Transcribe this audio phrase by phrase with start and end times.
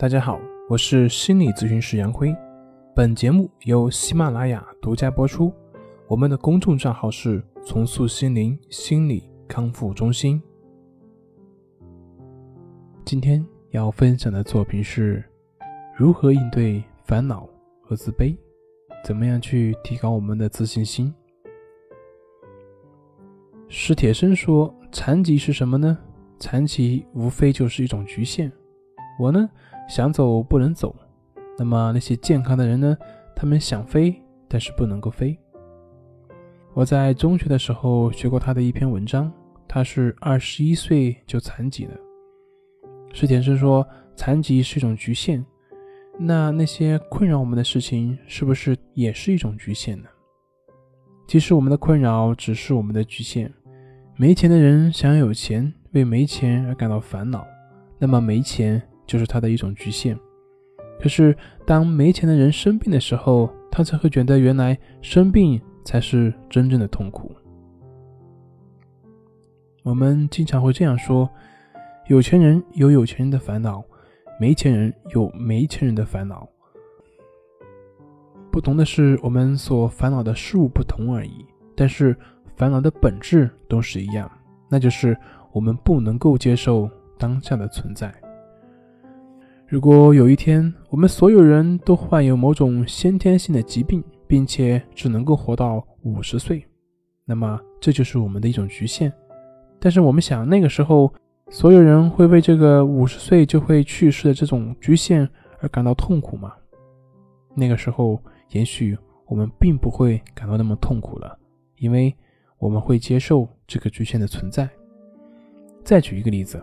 [0.00, 2.32] 大家好，我是心理咨询师杨辉。
[2.94, 5.52] 本节目由喜马拉雅独家播出。
[6.06, 10.40] 我们的公众账号是“重塑心灵心理康复中心”。
[13.04, 15.24] 今天要分享的作品是：
[15.96, 17.48] 如何应对烦恼
[17.82, 18.36] 和自卑？
[19.02, 21.12] 怎么样去提高我们的自信心？
[23.66, 25.98] 史铁生说：“残疾是什么呢？
[26.38, 28.52] 残疾无非就是一种局限。”
[29.18, 29.50] 我呢？
[29.88, 30.94] 想走不能走，
[31.58, 32.96] 那么那些健康的人呢？
[33.34, 34.14] 他们想飞，
[34.46, 35.36] 但是不能够飞。
[36.74, 39.32] 我在中学的时候学过他的一篇文章，
[39.66, 41.96] 他是二十一岁就残疾了。
[43.12, 45.44] 史铁生说，残疾是一种局限，
[46.18, 50.08] 那那些困扰我们的事情是不是也是一种局限呢？
[51.26, 53.52] 其实我们的困扰只是我们的局限。
[54.16, 57.46] 没钱的人想要有钱，为没钱而感到烦恼，
[57.98, 58.82] 那么没钱。
[59.08, 60.16] 就是他的一种局限。
[61.00, 67.34] 可是，当没钱的人生病的时候，他才会觉得原来生病才是真正的痛苦。
[69.84, 71.28] 我们经常会这样说：
[72.08, 73.82] 有钱人有有钱人的烦恼，
[74.38, 76.46] 没钱人有没钱人的烦恼。
[78.50, 81.46] 不同的是，我们所烦恼的事物不同而已。
[81.76, 82.16] 但是，
[82.56, 84.28] 烦恼的本质都是一样，
[84.68, 85.16] 那就是
[85.52, 88.12] 我们不能够接受当下的存在。
[89.70, 96.64] 如果有一天我们所有人都患有某种先天性的疾病，并且只能够活到五十岁，
[97.26, 99.12] 那么这就是我们的一种局限。
[99.78, 101.12] 但是我们想，那个时候
[101.50, 105.28] 所有人会为这个五十岁就会去世的这种局限
[105.60, 106.54] 而感到痛苦吗？
[107.54, 111.38] 那个时候，也许我们并不会感到那么痛苦了，
[111.76, 112.16] 因为
[112.56, 114.66] 我们会接受这个局限的存在。
[115.84, 116.58] 再举一个例子，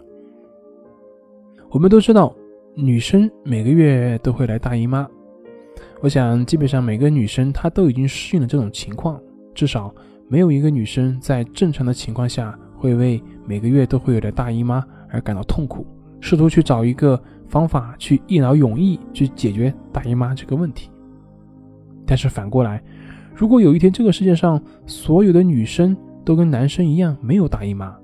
[1.69, 2.35] 我们都知道。
[2.77, 5.07] 女生每个月都会来大姨妈，
[6.01, 9.17] 我想基本上每个女生她都已经适应了这种情况，
[9.53, 9.93] 至少
[10.27, 15.87] 没有一个女生在正常的情况下会为每个月都会有的大姨妈而感到痛苦，
[16.19, 20.89] 试图去找一个方法去一劳永逸去解决大姨妈这个问题。
[22.05, 22.83] 但是反过来，
[23.33, 27.95] 如果有一天这个世界上所有的女生都跟男生一样没有大姨妈，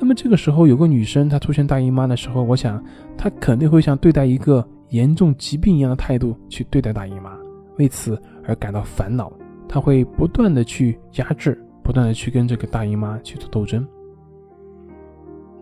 [0.00, 2.82] 那么这个时候，有个女生她出现大姨妈的时候，我想
[3.18, 7.36] 她肯定会像对待一个严重疾病一样的态度去对待大姨妈，
[7.76, 9.30] 为此而感到烦恼。
[9.68, 13.86] 她会不断的去压制，不断的去跟这个大姨妈去做斗争。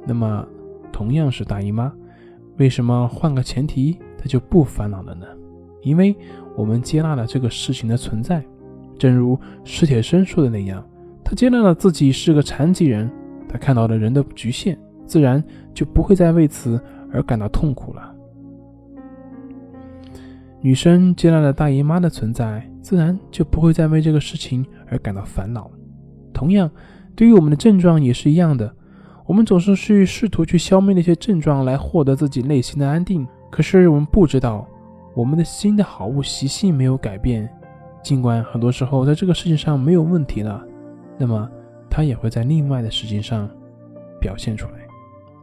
[0.06, 0.46] 那么，
[0.92, 1.92] 同样是大姨妈，
[2.58, 5.26] 为什么换个前提她就不烦恼了呢？
[5.82, 6.16] 因为
[6.56, 8.42] 我们接纳了这个事情的存在，
[8.98, 10.82] 正如史铁生说的那样，
[11.24, 13.10] 他接纳了自己是个残疾人。
[13.48, 15.42] 他看到了人的局限，自然
[15.72, 18.14] 就不会再为此而感到痛苦了。
[20.60, 25.70] 女生接纳了大姨妈的存在，自然就不会再为这个事情而感到烦恼。
[26.32, 26.70] 同样，
[27.14, 28.70] 对于我们的症状也是一样的。
[29.24, 33.26] 我们总是去试图去消灭那些症状，来获得自己内心的安定。
[33.50, 34.66] 可是我们不知道，
[35.14, 37.48] 我们的心的好恶习性没有改变，
[38.02, 40.62] 尽管很多时候在这个事情上没有问题了，
[41.16, 41.48] 那么。
[41.90, 43.48] 它也会在另外的事情上
[44.20, 44.74] 表现出来，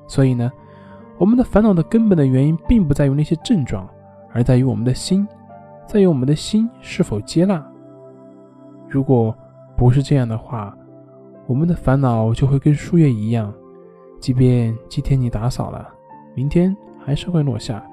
[0.08, 0.52] 所以呢，
[1.18, 3.88] 我们的烦恼的根本的原因并不在于那些症状，
[4.32, 5.28] 而在于我们的心，
[5.88, 7.66] 在于我们的心是否接纳。
[8.88, 9.36] 如果
[9.76, 10.78] 不是这样的话，
[11.48, 13.54] 我们的烦恼就会跟树叶一样，
[14.20, 15.90] 即便今天你打扫了，
[16.36, 17.86] 明天还是会落下，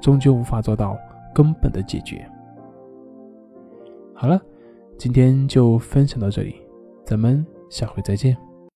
[0.00, 0.96] 终究无法做到
[1.34, 2.24] 根本的解决。
[4.14, 4.40] 好了，
[4.96, 6.56] 今天就分享到这里，
[7.04, 7.46] 咱们。
[7.68, 8.47] 下回再见。